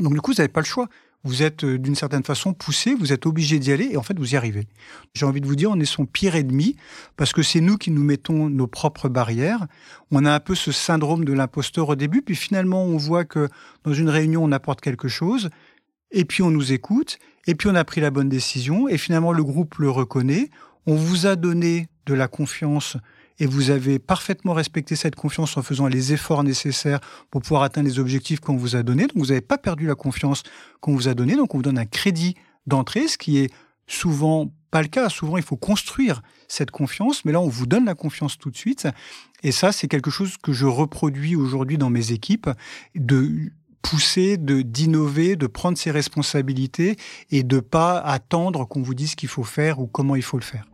Donc 0.00 0.12
du 0.12 0.20
coup, 0.20 0.32
vous 0.32 0.38
n'avez 0.38 0.48
pas 0.48 0.60
le 0.60 0.66
choix 0.66 0.88
vous 1.24 1.42
êtes 1.42 1.64
euh, 1.64 1.78
d'une 1.78 1.94
certaine 1.94 2.22
façon 2.22 2.52
poussé, 2.52 2.94
vous 2.94 3.12
êtes 3.12 3.26
obligé 3.26 3.58
d'y 3.58 3.72
aller 3.72 3.88
et 3.90 3.96
en 3.96 4.02
fait 4.02 4.18
vous 4.18 4.34
y 4.34 4.36
arrivez. 4.36 4.68
J'ai 5.14 5.26
envie 5.26 5.40
de 5.40 5.46
vous 5.46 5.56
dire, 5.56 5.70
on 5.70 5.80
est 5.80 5.84
son 5.84 6.06
pire 6.06 6.36
ennemi 6.36 6.76
parce 7.16 7.32
que 7.32 7.42
c'est 7.42 7.60
nous 7.60 7.78
qui 7.78 7.90
nous 7.90 8.04
mettons 8.04 8.48
nos 8.50 8.66
propres 8.66 9.08
barrières. 9.08 9.66
On 10.10 10.24
a 10.24 10.32
un 10.32 10.40
peu 10.40 10.54
ce 10.54 10.70
syndrome 10.70 11.24
de 11.24 11.32
l'imposteur 11.32 11.88
au 11.88 11.96
début, 11.96 12.22
puis 12.22 12.36
finalement 12.36 12.84
on 12.84 12.96
voit 12.96 13.24
que 13.24 13.48
dans 13.84 13.94
une 13.94 14.10
réunion 14.10 14.44
on 14.44 14.52
apporte 14.52 14.80
quelque 14.80 15.08
chose 15.08 15.50
et 16.10 16.24
puis 16.24 16.42
on 16.42 16.50
nous 16.50 16.72
écoute 16.72 17.18
et 17.46 17.54
puis 17.54 17.68
on 17.68 17.74
a 17.74 17.84
pris 17.84 18.00
la 18.00 18.10
bonne 18.10 18.28
décision 18.28 18.88
et 18.88 18.98
finalement 18.98 19.32
le 19.32 19.42
groupe 19.42 19.76
le 19.78 19.90
reconnaît. 19.90 20.50
On 20.86 20.94
vous 20.94 21.26
a 21.26 21.36
donné 21.36 21.88
de 22.06 22.14
la 22.14 22.28
confiance 22.28 22.98
et 23.38 23.46
vous 23.46 23.70
avez 23.70 23.98
parfaitement 23.98 24.52
respecté 24.52 24.96
cette 24.96 25.16
confiance 25.16 25.56
en 25.56 25.62
faisant 25.62 25.86
les 25.86 26.12
efforts 26.12 26.44
nécessaires 26.44 27.00
pour 27.30 27.42
pouvoir 27.42 27.62
atteindre 27.62 27.88
les 27.88 27.98
objectifs 27.98 28.40
qu'on 28.40 28.56
vous 28.56 28.76
a 28.76 28.82
donnés. 28.82 29.06
Donc 29.06 29.16
vous 29.16 29.26
n'avez 29.26 29.40
pas 29.40 29.58
perdu 29.58 29.86
la 29.86 29.94
confiance 29.94 30.42
qu'on 30.80 30.94
vous 30.94 31.08
a 31.08 31.14
donnée. 31.14 31.36
Donc 31.36 31.54
on 31.54 31.58
vous 31.58 31.62
donne 31.62 31.78
un 31.78 31.86
crédit 31.86 32.36
d'entrée, 32.66 33.08
ce 33.08 33.18
qui 33.18 33.38
est 33.38 33.52
souvent 33.86 34.52
pas 34.70 34.82
le 34.82 34.88
cas. 34.88 35.08
Souvent, 35.08 35.36
il 35.36 35.42
faut 35.42 35.56
construire 35.56 36.22
cette 36.48 36.70
confiance, 36.70 37.24
mais 37.24 37.32
là, 37.32 37.40
on 37.40 37.48
vous 37.48 37.66
donne 37.66 37.84
la 37.84 37.94
confiance 37.94 38.38
tout 38.38 38.50
de 38.50 38.56
suite. 38.56 38.88
Et 39.42 39.52
ça, 39.52 39.72
c'est 39.72 39.88
quelque 39.88 40.10
chose 40.10 40.36
que 40.36 40.52
je 40.52 40.66
reproduis 40.66 41.36
aujourd'hui 41.36 41.78
dans 41.78 41.90
mes 41.90 42.12
équipes, 42.12 42.50
de 42.94 43.52
pousser, 43.82 44.36
de 44.36 44.62
d'innover, 44.62 45.36
de 45.36 45.46
prendre 45.46 45.76
ses 45.76 45.90
responsabilités 45.90 46.96
et 47.30 47.42
de 47.42 47.60
pas 47.60 47.98
attendre 47.98 48.66
qu'on 48.66 48.82
vous 48.82 48.94
dise 48.94 49.12
ce 49.12 49.16
qu'il 49.16 49.28
faut 49.28 49.44
faire 49.44 49.78
ou 49.78 49.86
comment 49.86 50.16
il 50.16 50.22
faut 50.22 50.38
le 50.38 50.44
faire. 50.44 50.64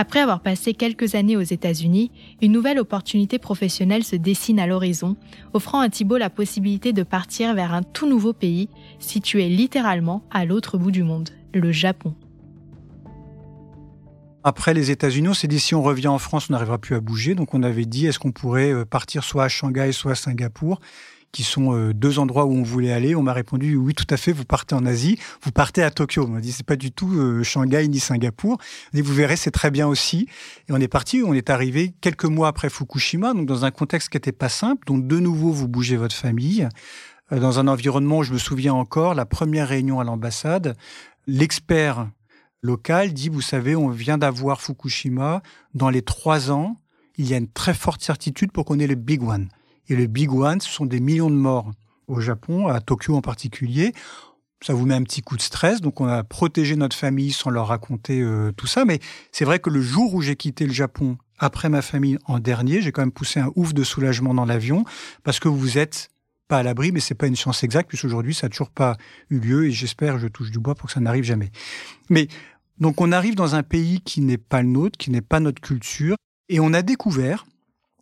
Après 0.00 0.20
avoir 0.20 0.38
passé 0.38 0.74
quelques 0.74 1.16
années 1.16 1.36
aux 1.36 1.42
États-Unis, 1.42 2.12
une 2.40 2.52
nouvelle 2.52 2.78
opportunité 2.78 3.40
professionnelle 3.40 4.04
se 4.04 4.14
dessine 4.14 4.60
à 4.60 4.68
l'horizon, 4.68 5.16
offrant 5.54 5.80
à 5.80 5.88
Thibault 5.88 6.18
la 6.18 6.30
possibilité 6.30 6.92
de 6.92 7.02
partir 7.02 7.52
vers 7.52 7.74
un 7.74 7.82
tout 7.82 8.08
nouveau 8.08 8.32
pays, 8.32 8.68
situé 9.00 9.48
littéralement 9.48 10.22
à 10.30 10.44
l'autre 10.44 10.78
bout 10.78 10.92
du 10.92 11.02
monde, 11.02 11.30
le 11.52 11.72
Japon. 11.72 12.14
Après 14.44 14.72
les 14.72 14.92
États-Unis, 14.92 15.30
on 15.30 15.34
s'est 15.34 15.48
dit 15.48 15.58
si 15.58 15.74
on 15.74 15.82
revient 15.82 16.06
en 16.06 16.18
France, 16.18 16.46
on 16.48 16.52
n'arrivera 16.52 16.78
plus 16.78 16.94
à 16.94 17.00
bouger. 17.00 17.34
Donc 17.34 17.52
on 17.52 17.64
avait 17.64 17.84
dit 17.84 18.06
est-ce 18.06 18.20
qu'on 18.20 18.30
pourrait 18.30 18.72
euh, 18.72 18.84
partir 18.84 19.24
soit 19.24 19.42
à 19.42 19.48
Shanghai, 19.48 19.90
soit 19.90 20.12
à 20.12 20.14
Singapour? 20.14 20.80
Qui 21.32 21.42
sont 21.42 21.74
euh, 21.74 21.92
deux 21.92 22.18
endroits 22.18 22.44
où 22.46 22.52
on 22.52 22.62
voulait 22.62 22.92
aller. 22.92 23.14
On 23.14 23.22
m'a 23.22 23.32
répondu 23.32 23.76
oui, 23.76 23.94
tout 23.94 24.06
à 24.10 24.16
fait. 24.16 24.32
Vous 24.32 24.44
partez 24.44 24.74
en 24.74 24.86
Asie, 24.86 25.18
vous 25.42 25.52
partez 25.52 25.82
à 25.82 25.90
Tokyo. 25.90 26.24
On 26.24 26.28
m'a 26.28 26.40
dit 26.40 26.52
c'est 26.52 26.66
pas 26.66 26.76
du 26.76 26.90
tout 26.90 27.12
euh, 27.12 27.42
Shanghai 27.42 27.86
ni 27.88 28.00
Singapour. 28.00 28.58
Et 28.94 29.02
vous 29.02 29.14
verrez, 29.14 29.36
c'est 29.36 29.50
très 29.50 29.70
bien 29.70 29.86
aussi. 29.86 30.28
Et 30.68 30.72
on 30.72 30.78
est 30.78 30.88
parti. 30.88 31.22
On 31.24 31.34
est 31.34 31.50
arrivé 31.50 31.94
quelques 32.00 32.24
mois 32.24 32.48
après 32.48 32.70
Fukushima, 32.70 33.34
donc 33.34 33.46
dans 33.46 33.64
un 33.64 33.70
contexte 33.70 34.08
qui 34.08 34.16
n'était 34.16 34.32
pas 34.32 34.48
simple. 34.48 34.86
Donc 34.86 35.06
de 35.06 35.18
nouveau, 35.18 35.52
vous 35.52 35.68
bougez 35.68 35.96
votre 35.96 36.14
famille 36.14 36.68
euh, 37.32 37.38
dans 37.38 37.58
un 37.58 37.68
environnement. 37.68 38.22
Je 38.22 38.32
me 38.32 38.38
souviens 38.38 38.74
encore 38.74 39.14
la 39.14 39.26
première 39.26 39.68
réunion 39.68 40.00
à 40.00 40.04
l'ambassade. 40.04 40.76
L'expert 41.26 42.08
local 42.62 43.12
dit 43.12 43.28
vous 43.28 43.42
savez, 43.42 43.76
on 43.76 43.88
vient 43.90 44.18
d'avoir 44.18 44.60
Fukushima. 44.60 45.42
Dans 45.74 45.90
les 45.90 46.02
trois 46.02 46.50
ans, 46.50 46.76
il 47.18 47.28
y 47.28 47.34
a 47.34 47.36
une 47.36 47.50
très 47.50 47.74
forte 47.74 48.02
certitude 48.02 48.52
pour 48.52 48.64
qu'on 48.64 48.78
ait 48.78 48.86
le 48.86 48.94
big 48.94 49.22
one. 49.22 49.48
Et 49.88 49.96
le 49.96 50.06
Big 50.06 50.32
One, 50.32 50.60
ce 50.60 50.68
sont 50.68 50.86
des 50.86 51.00
millions 51.00 51.30
de 51.30 51.34
morts 51.34 51.70
au 52.06 52.20
Japon, 52.20 52.68
à 52.68 52.80
Tokyo 52.80 53.14
en 53.14 53.20
particulier. 53.20 53.92
Ça 54.62 54.74
vous 54.74 54.86
met 54.86 54.94
un 54.94 55.02
petit 55.02 55.22
coup 55.22 55.36
de 55.36 55.42
stress, 55.42 55.80
donc 55.80 56.00
on 56.00 56.06
a 56.06 56.24
protégé 56.24 56.74
notre 56.74 56.96
famille 56.96 57.32
sans 57.32 57.50
leur 57.50 57.68
raconter 57.68 58.20
euh, 58.20 58.50
tout 58.52 58.66
ça. 58.66 58.84
Mais 58.84 58.98
c'est 59.30 59.44
vrai 59.44 59.60
que 59.60 59.70
le 59.70 59.80
jour 59.80 60.14
où 60.14 60.20
j'ai 60.20 60.36
quitté 60.36 60.66
le 60.66 60.72
Japon, 60.72 61.16
après 61.38 61.68
ma 61.68 61.80
famille 61.80 62.18
en 62.26 62.40
dernier, 62.40 62.82
j'ai 62.82 62.90
quand 62.90 63.02
même 63.02 63.12
poussé 63.12 63.40
un 63.40 63.52
ouf 63.54 63.72
de 63.72 63.84
soulagement 63.84 64.34
dans 64.34 64.44
l'avion, 64.44 64.84
parce 65.22 65.38
que 65.38 65.48
vous 65.48 65.78
êtes 65.78 66.10
pas 66.48 66.58
à 66.58 66.62
l'abri, 66.62 66.92
mais 66.92 67.00
c'est 67.00 67.14
pas 67.14 67.26
une 67.26 67.36
chance 67.36 67.62
exacte, 67.62 67.88
puisqu'aujourd'hui, 67.88 68.34
ça 68.34 68.46
n'a 68.46 68.50
toujours 68.50 68.70
pas 68.70 68.96
eu 69.30 69.38
lieu, 69.38 69.66
et 69.66 69.70
j'espère, 69.70 70.18
je 70.18 70.26
touche 70.26 70.50
du 70.50 70.58
bois 70.58 70.74
pour 70.74 70.86
que 70.88 70.92
ça 70.92 71.00
n'arrive 71.00 71.24
jamais. 71.24 71.50
Mais 72.10 72.26
donc 72.80 73.00
on 73.00 73.12
arrive 73.12 73.34
dans 73.34 73.54
un 73.54 73.62
pays 73.62 74.00
qui 74.00 74.20
n'est 74.20 74.38
pas 74.38 74.62
le 74.62 74.68
nôtre, 74.68 74.98
qui 74.98 75.10
n'est 75.10 75.20
pas 75.20 75.40
notre 75.40 75.60
culture, 75.60 76.16
et 76.48 76.58
on 76.58 76.72
a 76.72 76.82
découvert 76.82 77.46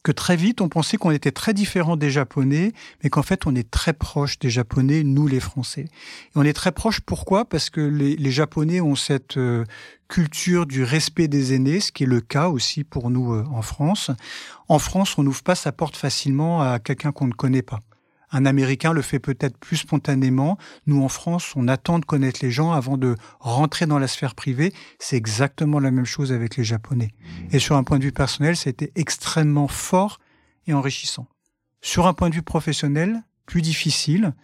que 0.06 0.12
très 0.12 0.36
vite, 0.36 0.60
on 0.60 0.68
pensait 0.68 0.98
qu'on 0.98 1.10
était 1.10 1.32
très 1.32 1.52
différent 1.52 1.96
des 1.96 2.12
Japonais, 2.12 2.72
mais 3.02 3.10
qu'en 3.10 3.24
fait, 3.24 3.44
on 3.44 3.56
est 3.56 3.68
très 3.68 3.92
proche 3.92 4.38
des 4.38 4.50
Japonais, 4.50 5.02
nous 5.02 5.26
les 5.26 5.40
Français. 5.40 5.86
Et 5.86 6.36
on 6.36 6.44
est 6.44 6.52
très 6.52 6.70
proche, 6.70 7.00
pourquoi? 7.00 7.44
Parce 7.44 7.70
que 7.70 7.80
les, 7.80 8.30
Japonais 8.30 8.80
ont 8.80 8.94
cette 8.94 9.36
euh, 9.36 9.64
culture 10.06 10.64
du 10.64 10.84
respect 10.84 11.26
des 11.26 11.54
aînés, 11.54 11.80
ce 11.80 11.90
qui 11.90 12.04
est 12.04 12.06
le 12.06 12.20
cas 12.20 12.46
aussi 12.46 12.84
pour 12.84 13.10
nous 13.10 13.32
euh, 13.32 13.44
en 13.50 13.62
France. 13.62 14.12
En 14.68 14.78
France, 14.78 15.18
on 15.18 15.24
n'ouvre 15.24 15.42
pas 15.42 15.56
sa 15.56 15.72
porte 15.72 15.96
facilement 15.96 16.62
à 16.62 16.78
quelqu'un 16.78 17.10
qu'on 17.10 17.26
ne 17.26 17.32
connaît 17.32 17.62
pas. 17.62 17.80
Un 18.32 18.44
Américain 18.44 18.92
le 18.92 19.02
fait 19.02 19.18
peut-être 19.18 19.56
plus 19.56 19.76
spontanément. 19.76 20.58
Nous, 20.86 21.02
en 21.02 21.08
France, 21.08 21.52
on 21.56 21.68
attend 21.68 21.98
de 21.98 22.04
connaître 22.04 22.40
les 22.42 22.50
gens 22.50 22.72
avant 22.72 22.96
de 22.96 23.14
rentrer 23.40 23.86
dans 23.86 23.98
la 23.98 24.08
sphère 24.08 24.34
privée. 24.34 24.72
C'est 24.98 25.16
exactement 25.16 25.78
la 25.78 25.90
même 25.90 26.04
chose 26.04 26.32
avec 26.32 26.56
les 26.56 26.64
Japonais. 26.64 27.12
Et 27.52 27.58
sur 27.58 27.76
un 27.76 27.84
point 27.84 27.98
de 27.98 28.04
vue 28.04 28.12
personnel, 28.12 28.56
ça 28.56 28.68
a 28.68 28.70
été 28.70 28.92
extrêmement 28.96 29.68
fort 29.68 30.18
et 30.66 30.74
enrichissant. 30.74 31.28
Sur 31.80 32.06
un 32.06 32.14
point 32.14 32.30
de 32.30 32.34
vue 32.34 32.42
professionnel, 32.42 33.22
plus 33.46 33.62
difficile. 33.62 34.34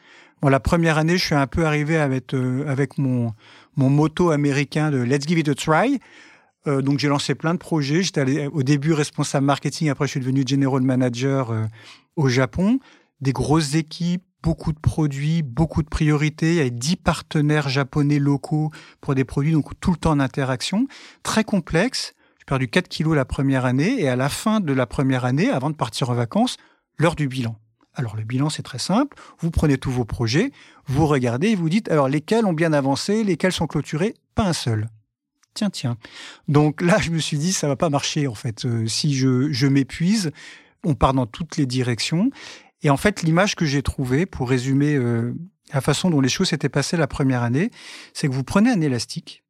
Bon, 0.41 0.49
la 0.49 0.61
première 0.61 0.99
année, 0.99 1.19
je 1.19 1.25
suis 1.25 1.35
un 1.35 1.47
peu 1.47 1.67
arrivé 1.67 1.97
avec, 1.97 2.35
euh, 2.35 2.87
mon, 2.99 3.35
motto 3.77 4.31
américain 4.31 4.91
de 4.91 4.99
Let's 4.99 5.27
give 5.27 5.39
it 5.39 5.49
a 5.49 5.55
try. 5.55 5.99
Euh, 6.69 6.81
donc 6.81 7.01
j'ai 7.01 7.09
lancé 7.09 7.35
plein 7.35 7.55
de 7.55 7.59
projets. 7.59 8.03
J'étais 8.03 8.47
au 8.47 8.63
début 8.63 8.93
responsable 8.93 9.47
marketing, 9.47 9.89
après 9.89 10.07
je 10.07 10.13
suis 10.13 10.21
devenu 10.21 10.45
general 10.47 10.83
manager 10.83 11.51
euh, 11.51 11.65
au 12.17 12.29
Japon 12.29 12.79
des 13.23 13.33
grosses 13.33 13.75
équipes, 13.75 14.25
beaucoup 14.43 14.73
de 14.73 14.79
produits, 14.79 15.43
beaucoup 15.43 15.83
de 15.83 15.89
priorités. 15.89 16.51
Il 16.51 16.57
y 16.57 16.61
avait 16.61 16.71
10 16.71 16.97
partenaires 16.97 17.69
japonais 17.69 18.19
locaux 18.19 18.71
pour 19.01 19.15
des 19.15 19.25
produits, 19.25 19.53
donc 19.53 19.79
tout 19.81 19.93
le 19.93 19.97
temps 19.97 20.17
d'interaction. 20.17 20.87
Très 21.23 21.45
complexe. 21.45 22.15
J'ai 22.41 22.45
perdu 22.45 22.69
4 22.69 22.89
kilos 22.89 23.15
la 23.15 23.25
première 23.25 23.65
année 23.65 24.01
et 24.01 24.09
à 24.09 24.17
la 24.17 24.29
fin 24.29 24.59
de 24.61 24.73
la 24.73 24.87
première 24.87 25.25
année, 25.25 25.49
avant 25.49 25.71
de 25.71 25.77
partir 25.77 26.11
en 26.11 26.15
vacances, 26.15 26.57
l'heure 26.99 27.15
du 27.15 27.29
bilan. 27.29 27.57
Alors 27.95 28.17
le 28.17 28.25
bilan, 28.25 28.51
c'est 28.51 28.63
très 28.63 28.81
simple. 28.81 29.17
Vous 29.39 29.53
prenez 29.53 29.79
tous 29.79 29.91
vos 29.91 30.05
projets, 30.05 30.51
vous 30.87 31.07
regardez 31.07 31.49
et 31.49 31.55
vous 31.55 31.69
dites, 31.69 31.91
alors 31.91 32.09
lesquels 32.09 32.45
ont 32.45 32.53
bien 32.53 32.73
avancé, 32.73 33.23
lesquels 33.23 33.53
sont 33.53 33.69
clôturés? 33.69 34.15
Pas 34.35 34.45
un 34.45 34.53
seul. 34.53 34.89
Tiens, 35.55 35.71
tiens. 35.71 35.97
Donc 36.49 36.81
là, 36.81 36.99
je 36.99 37.11
me 37.11 37.19
suis 37.19 37.39
dit, 37.39 37.53
ça 37.53 37.69
va 37.69 37.77
pas 37.77 37.91
marcher 37.91 38.27
en 38.27 38.35
fait. 38.35 38.65
Euh, 38.65 38.89
si 38.89 39.15
je 39.15 39.67
m'épuise, 39.67 40.33
on 40.83 40.95
part 40.95 41.15
dans 41.15 41.27
toutes 41.27 41.57
les 41.59 41.67
directions. 41.67 42.31
Et 42.83 42.91
en 42.91 42.97
fait, 42.97 43.23
l'image 43.23 43.55
que 43.55 43.65
j'ai 43.65 43.83
trouvée, 43.83 44.27
pour 44.27 44.49
résumer 44.49 44.95
euh, 44.95 45.35
la 45.73 45.81
façon 45.81 46.11
dont 46.11 46.21
les 46.21 46.29
choses 46.29 46.49
s'étaient 46.49 46.69
passées 46.69 46.97
la 46.97 47.07
première 47.07 47.43
année, 47.43 47.71
c'est 48.13 48.29
que 48.29 48.33
vous 48.33 48.45
prenez 48.45 48.71
un 48.71 48.81
élastique, 48.81 49.45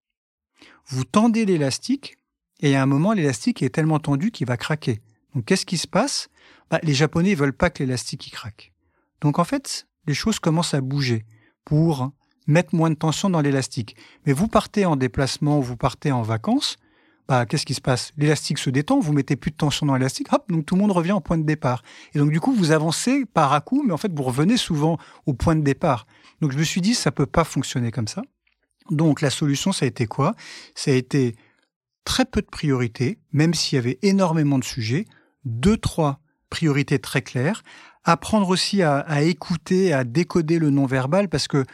vous 0.86 1.04
tendez 1.04 1.44
l'élastique, 1.44 2.16
et 2.60 2.76
à 2.76 2.82
un 2.82 2.86
moment, 2.86 3.12
l'élastique 3.12 3.62
est 3.62 3.70
tellement 3.70 3.98
tendu 3.98 4.30
qu'il 4.30 4.46
va 4.46 4.56
craquer. 4.56 5.00
Donc, 5.34 5.46
qu'est-ce 5.46 5.66
qui 5.66 5.78
se 5.78 5.88
passe? 5.88 6.28
Bah, 6.70 6.78
Les 6.82 6.94
Japonais 6.94 7.34
veulent 7.34 7.56
pas 7.56 7.70
que 7.70 7.82
l'élastique 7.82 8.30
craque. 8.32 8.72
Donc, 9.20 9.38
en 9.38 9.44
fait, 9.44 9.86
les 10.06 10.14
choses 10.14 10.38
commencent 10.38 10.74
à 10.74 10.80
bouger 10.80 11.24
pour 11.64 12.12
mettre 12.46 12.74
moins 12.74 12.90
de 12.90 12.94
tension 12.96 13.30
dans 13.30 13.40
l'élastique. 13.40 13.96
Mais 14.26 14.32
vous 14.32 14.48
partez 14.48 14.84
en 14.84 14.96
déplacement, 14.96 15.60
vous 15.60 15.76
partez 15.76 16.12
en 16.12 16.22
vacances, 16.22 16.76
bah, 17.28 17.46
qu'est-ce 17.46 17.64
qui 17.64 17.74
se 17.74 17.80
passe? 17.80 18.12
L'élastique 18.16 18.58
se 18.58 18.70
détend, 18.70 19.00
vous 19.00 19.12
mettez 19.12 19.36
plus 19.36 19.50
de 19.50 19.56
tension 19.56 19.86
dans 19.86 19.94
l'élastique, 19.94 20.32
hop, 20.32 20.44
donc 20.50 20.66
tout 20.66 20.74
le 20.74 20.80
monde 20.80 20.90
revient 20.90 21.12
au 21.12 21.20
point 21.20 21.38
de 21.38 21.44
départ. 21.44 21.82
Et 22.14 22.18
donc 22.18 22.30
du 22.30 22.40
coup, 22.40 22.52
vous 22.52 22.72
avancez 22.72 23.24
par 23.26 23.52
à 23.52 23.60
coup, 23.60 23.82
mais 23.86 23.92
en 23.92 23.96
fait, 23.96 24.12
vous 24.12 24.22
revenez 24.22 24.56
souvent 24.56 24.98
au 25.26 25.34
point 25.34 25.54
de 25.54 25.62
départ. 25.62 26.06
Donc 26.40 26.52
je 26.52 26.58
me 26.58 26.64
suis 26.64 26.80
dit, 26.80 26.94
ça 26.94 27.12
peut 27.12 27.26
pas 27.26 27.44
fonctionner 27.44 27.90
comme 27.90 28.08
ça. 28.08 28.22
Donc 28.90 29.20
la 29.20 29.30
solution, 29.30 29.72
ça 29.72 29.84
a 29.84 29.88
été 29.88 30.06
quoi? 30.06 30.34
Ça 30.74 30.90
a 30.90 30.94
été 30.94 31.36
très 32.04 32.24
peu 32.24 32.42
de 32.42 32.46
priorités, 32.46 33.18
même 33.32 33.54
s'il 33.54 33.76
y 33.76 33.78
avait 33.78 33.98
énormément 34.02 34.58
de 34.58 34.64
sujets, 34.64 35.06
deux, 35.44 35.76
trois 35.76 36.18
priorités 36.50 36.98
très 36.98 37.22
claires, 37.22 37.62
apprendre 38.04 38.48
aussi 38.48 38.82
à, 38.82 38.98
à 38.98 39.22
écouter, 39.22 39.92
à 39.92 40.02
décoder 40.02 40.58
le 40.58 40.70
non-verbal, 40.70 41.28
parce 41.28 41.46
que 41.46 41.64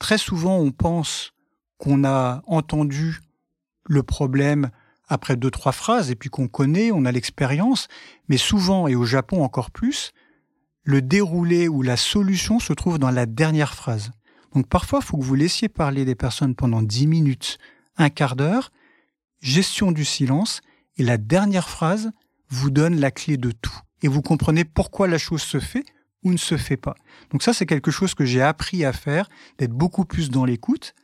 très 0.00 0.18
souvent, 0.18 0.58
on 0.58 0.72
pense 0.72 1.32
qu'on 1.78 2.04
a 2.04 2.42
entendu 2.46 3.20
le 3.84 4.02
problème 4.02 4.70
après 5.08 5.36
deux, 5.36 5.50
trois 5.50 5.72
phrases, 5.72 6.10
et 6.10 6.14
puis 6.14 6.30
qu'on 6.30 6.48
connaît, 6.48 6.92
on 6.92 7.04
a 7.04 7.12
l'expérience, 7.12 7.88
mais 8.28 8.36
souvent, 8.36 8.86
et 8.88 8.94
au 8.94 9.04
Japon 9.04 9.42
encore 9.42 9.70
plus, 9.70 10.12
le 10.84 11.02
déroulé 11.02 11.68
ou 11.68 11.82
la 11.82 11.96
solution 11.96 12.60
se 12.60 12.72
trouve 12.72 12.98
dans 12.98 13.10
la 13.10 13.26
dernière 13.26 13.74
phrase. 13.74 14.10
Donc 14.54 14.68
parfois, 14.68 15.00
il 15.02 15.06
faut 15.06 15.18
que 15.18 15.24
vous 15.24 15.34
laissiez 15.34 15.68
parler 15.68 16.04
des 16.04 16.14
personnes 16.14 16.54
pendant 16.54 16.82
dix 16.82 17.06
minutes, 17.06 17.58
un 17.96 18.10
quart 18.10 18.36
d'heure, 18.36 18.70
gestion 19.40 19.92
du 19.92 20.04
silence, 20.04 20.60
et 20.96 21.02
la 21.02 21.16
dernière 21.18 21.68
phrase 21.68 22.10
vous 22.48 22.70
donne 22.70 22.98
la 22.98 23.10
clé 23.10 23.36
de 23.36 23.50
tout. 23.50 23.78
Et 24.02 24.08
vous 24.08 24.22
comprenez 24.22 24.64
pourquoi 24.64 25.08
la 25.08 25.18
chose 25.18 25.42
se 25.42 25.60
fait 25.60 25.84
ou 26.24 26.32
ne 26.32 26.38
se 26.38 26.56
fait 26.56 26.76
pas. 26.76 26.96
Donc 27.30 27.42
ça, 27.42 27.52
c'est 27.52 27.66
quelque 27.66 27.90
chose 27.90 28.14
que 28.14 28.24
j'ai 28.24 28.42
appris 28.42 28.84
à 28.84 28.92
faire, 28.92 29.28
d'être 29.58 29.72
beaucoup 29.72 30.04
plus 30.04 30.30
dans 30.30 30.44
l'écoute, 30.44 30.94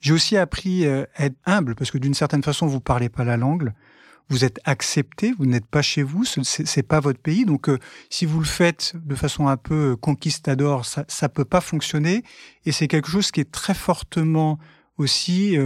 j'ai 0.00 0.12
aussi 0.12 0.36
appris 0.36 0.86
euh, 0.86 1.04
à 1.16 1.26
être 1.26 1.36
humble 1.44 1.74
parce 1.74 1.90
que 1.90 1.98
d'une 1.98 2.14
certaine 2.14 2.42
façon, 2.42 2.66
vous 2.66 2.80
parlez 2.80 3.08
pas 3.08 3.24
la 3.24 3.36
langue, 3.36 3.72
vous 4.28 4.44
êtes 4.44 4.60
accepté, 4.64 5.32
vous 5.38 5.46
n'êtes 5.46 5.66
pas 5.66 5.82
chez 5.82 6.02
vous, 6.02 6.24
ce 6.24 6.40
n'est 6.62 6.82
pas 6.82 7.00
votre 7.00 7.18
pays. 7.18 7.44
Donc, 7.44 7.68
euh, 7.68 7.78
si 8.10 8.26
vous 8.26 8.38
le 8.38 8.46
faites 8.46 8.92
de 8.94 9.14
façon 9.14 9.48
un 9.48 9.56
peu 9.56 9.92
euh, 9.92 9.96
conquistador, 9.96 10.84
ça, 10.84 11.04
ça 11.08 11.28
peut 11.28 11.44
pas 11.44 11.60
fonctionner. 11.60 12.22
Et 12.64 12.72
c'est 12.72 12.88
quelque 12.88 13.10
chose 13.10 13.30
qui 13.30 13.40
est 13.40 13.50
très 13.50 13.74
fortement 13.74 14.58
aussi 14.98 15.56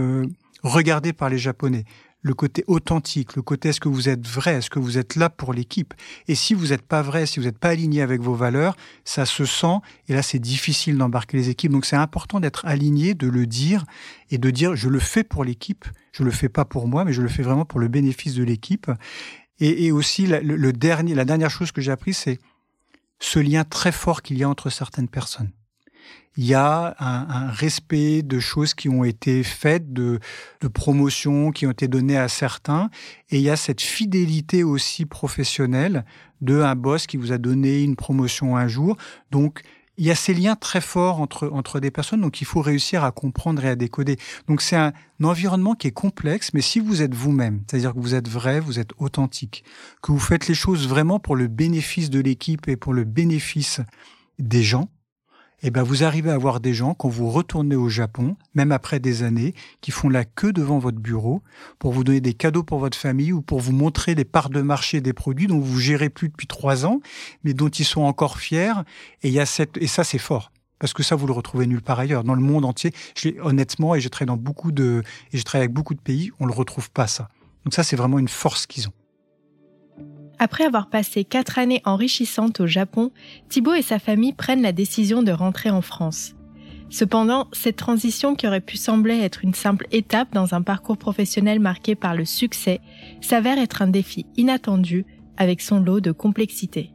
regardé 0.61 1.11
par 1.11 1.27
les 1.27 1.39
Japonais 1.39 1.85
le 2.23 2.33
côté 2.33 2.63
authentique, 2.67 3.35
le 3.35 3.41
côté 3.41 3.69
est-ce 3.69 3.81
que 3.81 3.89
vous 3.89 4.09
êtes 4.09 4.25
vrai, 4.25 4.55
est-ce 4.55 4.69
que 4.69 4.79
vous 4.79 4.97
êtes 4.97 5.15
là 5.15 5.29
pour 5.29 5.53
l'équipe. 5.53 5.93
Et 6.27 6.35
si 6.35 6.53
vous 6.53 6.67
n'êtes 6.67 6.81
pas 6.81 7.01
vrai, 7.01 7.25
si 7.25 7.39
vous 7.39 7.45
n'êtes 7.45 7.59
pas 7.59 7.69
aligné 7.69 8.01
avec 8.01 8.21
vos 8.21 8.33
valeurs, 8.33 8.75
ça 9.03 9.25
se 9.25 9.45
sent, 9.45 9.77
et 10.07 10.13
là 10.13 10.23
c'est 10.23 10.39
difficile 10.39 10.97
d'embarquer 10.97 11.37
les 11.37 11.49
équipes. 11.49 11.73
Donc 11.73 11.85
c'est 11.85 11.97
important 11.97 12.39
d'être 12.39 12.65
aligné, 12.65 13.13
de 13.13 13.27
le 13.27 13.45
dire, 13.45 13.85
et 14.31 14.37
de 14.37 14.49
dire 14.49 14.75
je 14.75 14.87
le 14.89 14.99
fais 14.99 15.23
pour 15.23 15.43
l'équipe, 15.43 15.85
je 16.13 16.23
le 16.23 16.31
fais 16.31 16.49
pas 16.49 16.65
pour 16.65 16.87
moi, 16.87 17.03
mais 17.03 17.13
je 17.13 17.21
le 17.21 17.29
fais 17.29 17.43
vraiment 17.43 17.65
pour 17.65 17.79
le 17.79 17.89
bénéfice 17.89 18.35
de 18.35 18.43
l'équipe. 18.43 18.89
Et, 19.59 19.91
aussi 19.91 20.27
le 20.27 20.73
dernier, 20.73 21.15
la 21.15 21.23
dernière 21.23 21.49
chose 21.49 21.71
que 21.71 21.79
j'ai 21.79 21.91
appris, 21.91 22.13
c'est 22.13 22.39
ce 23.19 23.39
lien 23.39 23.63
très 23.63 23.91
fort 23.91 24.21
qu'il 24.21 24.37
y 24.37 24.43
a 24.43 24.49
entre 24.49 24.69
certaines 24.69 25.07
personnes 25.07 25.51
il 26.37 26.45
y 26.45 26.53
a 26.53 26.95
un, 26.99 27.49
respect 27.51 28.23
de 28.23 28.39
choses 28.39 28.73
qui 28.73 28.89
ont 28.89 29.03
été 29.03 29.43
faites, 29.43 29.93
de, 29.93 30.19
de 30.61 30.67
promotions 30.67 31.51
qui 31.51 31.67
ont 31.67 31.71
été 31.71 31.87
données 31.87 32.17
à 32.17 32.27
certains, 32.27 32.89
et 33.29 33.37
il 33.37 33.43
y 33.43 33.49
a 33.49 33.55
cette 33.55 33.81
fidélité 33.81 34.63
aussi 34.63 35.05
professionnelle 35.05 36.05
de 36.41 36.61
un 36.61 36.75
boss 36.75 37.07
qui 37.07 37.17
vous 37.17 37.31
a 37.31 37.37
donné 37.37 37.83
une 37.83 37.95
promotion 37.95 38.57
un 38.57 38.67
jour. 38.67 38.97
Donc, 39.31 39.61
il 39.97 40.05
y 40.05 40.11
a 40.11 40.15
ces 40.15 40.33
liens 40.33 40.55
très 40.55 40.81
forts 40.81 41.19
entre, 41.19 41.49
entre 41.53 41.79
des 41.79 41.91
personnes, 41.91 42.21
donc 42.21 42.41
il 42.41 42.45
faut 42.45 42.61
réussir 42.61 43.03
à 43.03 43.11
comprendre 43.11 43.63
et 43.63 43.69
à 43.69 43.75
décoder. 43.75 44.17
Donc 44.47 44.61
c'est 44.61 44.75
un, 44.75 44.91
environnement 45.21 45.75
qui 45.75 45.87
est 45.87 45.91
complexe, 45.91 46.51
mais 46.53 46.61
si 46.61 46.81
vous 46.81 47.01
êtes 47.01 47.13
vous-même, 47.13 47.63
c'est-à-dire 47.67 47.93
que 47.93 47.99
vous 47.99 48.13
êtes 48.13 48.27
vrai, 48.27 48.59
vous 48.59 48.79
êtes 48.79 48.91
authentique, 48.97 49.63
que 50.01 50.11
vous 50.11 50.19
faites 50.19 50.47
les 50.47 50.53
choses 50.53 50.87
vraiment 50.87 51.19
pour 51.19 51.37
le 51.37 51.47
bénéfice 51.47 52.09
de 52.09 52.19
l'équipe 52.19 52.67
et 52.67 52.75
pour 52.75 52.93
le 52.93 53.05
bénéfice 53.05 53.79
des 54.39 54.63
gens, 54.63 54.89
eh 55.63 55.71
ben 55.71 55.81
vous 55.81 56.03
arrivez 56.03 56.29
à 56.29 56.33
avoir 56.33 56.59
des 56.59 56.73
gens, 56.73 56.93
quand 56.93 57.07
vous 57.07 57.29
retournez 57.29 57.75
au 57.75 57.87
Japon, 57.87 58.35
même 58.53 58.71
après 58.73 58.99
des 58.99 59.23
années, 59.23 59.53
qui 59.81 59.91
font 59.91 60.09
la 60.09 60.25
queue 60.25 60.51
devant 60.51 60.77
votre 60.77 60.99
bureau 60.99 61.41
pour 61.79 61.93
vous 61.93 62.03
donner 62.03 62.19
des 62.19 62.33
cadeaux 62.33 62.63
pour 62.63 62.79
votre 62.79 62.97
famille 62.97 63.31
ou 63.31 63.41
pour 63.41 63.61
vous 63.61 63.71
montrer 63.71 64.13
les 64.13 64.25
parts 64.25 64.49
de 64.49 64.61
marché 64.61 64.99
des 64.99 65.13
produits 65.13 65.47
dont 65.47 65.59
vous 65.59 65.79
gérez 65.79 66.09
plus 66.09 66.27
depuis 66.27 66.47
trois 66.47 66.85
ans, 66.85 66.99
mais 67.45 67.53
dont 67.53 67.69
ils 67.69 67.85
sont 67.85 68.01
encore 68.01 68.39
fiers. 68.39 68.73
Et, 69.23 69.29
il 69.29 69.33
y 69.33 69.39
a 69.39 69.45
cette, 69.45 69.77
et 69.77 69.87
ça, 69.87 70.03
c'est 70.03 70.17
fort. 70.17 70.51
Parce 70.79 70.93
que 70.93 71.01
ça, 71.01 71.15
vous 71.15 71.27
le 71.27 71.33
retrouvez 71.33 71.65
nulle 71.65 71.81
part 71.81 71.99
ailleurs. 71.99 72.25
Dans 72.25 72.35
le 72.35 72.41
monde 72.41 72.65
entier, 72.65 72.91
je 73.15 73.29
honnêtement, 73.41 73.95
et 73.95 74.01
je 74.01 74.09
travaille 74.09 74.35
dans 74.35 74.41
beaucoup 74.41 74.73
de, 74.73 75.01
et 75.31 75.37
je 75.37 75.43
travaille 75.43 75.63
avec 75.63 75.73
beaucoup 75.73 75.93
de 75.93 76.01
pays, 76.01 76.31
on 76.41 76.45
le 76.45 76.53
retrouve 76.53 76.91
pas, 76.91 77.07
ça. 77.07 77.29
Donc 77.63 77.73
ça, 77.73 77.83
c'est 77.83 77.95
vraiment 77.95 78.19
une 78.19 78.27
force 78.27 78.67
qu'ils 78.67 78.89
ont. 78.89 78.93
Après 80.39 80.65
avoir 80.65 80.87
passé 80.87 81.23
quatre 81.23 81.59
années 81.59 81.81
enrichissantes 81.85 82.59
au 82.59 82.67
Japon, 82.67 83.11
Thibault 83.49 83.75
et 83.75 83.81
sa 83.81 83.99
famille 83.99 84.33
prennent 84.33 84.61
la 84.61 84.71
décision 84.71 85.23
de 85.23 85.31
rentrer 85.31 85.69
en 85.69 85.81
France. 85.81 86.33
Cependant, 86.89 87.47
cette 87.53 87.77
transition 87.77 88.35
qui 88.35 88.45
aurait 88.45 88.61
pu 88.61 88.77
sembler 88.77 89.19
être 89.19 89.43
une 89.43 89.55
simple 89.55 89.87
étape 89.91 90.33
dans 90.33 90.53
un 90.53 90.61
parcours 90.61 90.97
professionnel 90.97 91.59
marqué 91.59 91.95
par 91.95 92.13
le 92.13 92.25
succès 92.25 92.81
s'avère 93.19 93.57
être 93.57 93.81
un 93.81 93.87
défi 93.87 94.25
inattendu 94.37 95.05
avec 95.37 95.61
son 95.61 95.79
lot 95.79 96.01
de 96.01 96.11
complexité. 96.11 96.91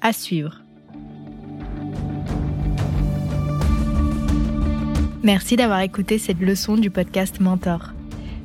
À 0.00 0.12
suivre. 0.12 0.62
Merci 5.22 5.56
d'avoir 5.56 5.80
écouté 5.80 6.18
cette 6.18 6.40
leçon 6.40 6.76
du 6.76 6.90
podcast 6.90 7.38
Mentor. 7.40 7.92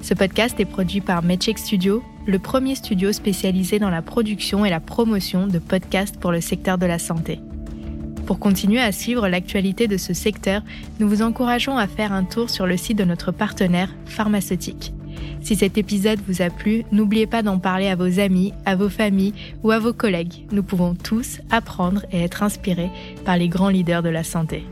Ce 0.01 0.13
podcast 0.13 0.59
est 0.59 0.65
produit 0.65 1.01
par 1.01 1.23
Medcheck 1.23 1.57
Studio, 1.57 2.03
le 2.25 2.39
premier 2.39 2.75
studio 2.75 3.11
spécialisé 3.11 3.79
dans 3.79 3.89
la 3.89 4.01
production 4.01 4.65
et 4.65 4.69
la 4.69 4.79
promotion 4.79 5.47
de 5.47 5.59
podcasts 5.59 6.17
pour 6.17 6.31
le 6.31 6.41
secteur 6.41 6.77
de 6.77 6.85
la 6.85 6.99
santé. 6.99 7.39
Pour 8.25 8.39
continuer 8.39 8.79
à 8.79 8.93
suivre 8.93 9.27
l'actualité 9.27 9.87
de 9.87 9.97
ce 9.97 10.13
secteur, 10.13 10.61
nous 10.99 11.09
vous 11.09 11.21
encourageons 11.21 11.77
à 11.77 11.87
faire 11.87 12.13
un 12.13 12.23
tour 12.23 12.49
sur 12.49 12.65
le 12.65 12.77
site 12.77 12.97
de 12.97 13.03
notre 13.03 13.31
partenaire 13.31 13.89
pharmaceutique. 14.05 14.93
Si 15.41 15.57
cet 15.57 15.77
épisode 15.77 16.19
vous 16.25 16.41
a 16.41 16.49
plu, 16.49 16.85
n'oubliez 16.93 17.27
pas 17.27 17.43
d'en 17.43 17.59
parler 17.59 17.87
à 17.87 17.95
vos 17.95 18.19
amis, 18.19 18.53
à 18.65 18.77
vos 18.77 18.89
familles 18.89 19.33
ou 19.61 19.71
à 19.71 19.79
vos 19.79 19.93
collègues. 19.93 20.45
Nous 20.51 20.63
pouvons 20.63 20.95
tous 20.95 21.39
apprendre 21.51 22.05
et 22.13 22.21
être 22.21 22.43
inspirés 22.43 22.89
par 23.25 23.35
les 23.35 23.49
grands 23.49 23.69
leaders 23.69 24.03
de 24.03 24.09
la 24.09 24.23
santé. 24.23 24.63